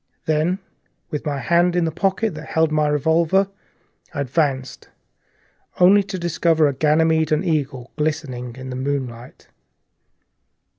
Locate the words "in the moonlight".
8.55-9.47